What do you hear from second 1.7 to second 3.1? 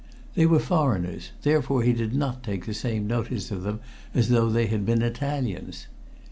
he did not take the same